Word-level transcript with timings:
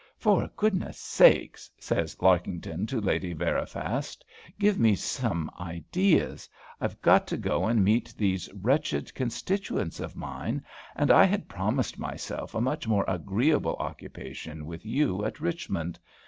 "For 0.17 0.49
goodness' 0.57 0.97
sake," 0.97 1.59
says 1.77 2.17
Larkington 2.21 2.87
to 2.87 2.99
Lady 2.99 3.33
Veriphast, 3.35 4.25
"give 4.57 4.79
me 4.79 4.95
some 4.95 5.51
ideas; 5.59 6.49
I've 6.79 6.99
got 7.03 7.27
to 7.27 7.37
go 7.37 7.65
and 7.67 7.83
meet 7.83 8.11
these 8.17 8.49
wretched 8.51 9.13
constituents 9.13 9.99
of 9.99 10.15
mine, 10.15 10.65
and 10.95 11.11
I 11.11 11.25
had 11.25 11.47
promised 11.47 11.99
myself 11.99 12.55
a 12.55 12.61
much 12.61 12.87
more 12.87 13.05
agreeable 13.07 13.75
occupation 13.75 14.65
with 14.65 14.83
you 14.87 15.23
at 15.23 15.39
Richmond. 15.39 15.99